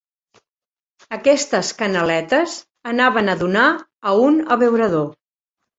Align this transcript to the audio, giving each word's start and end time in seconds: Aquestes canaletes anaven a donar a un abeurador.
Aquestes 1.17 1.69
canaletes 1.83 2.57
anaven 2.95 3.33
a 3.35 3.39
donar 3.45 3.71
a 4.15 4.19
un 4.27 4.45
abeurador. 4.59 5.11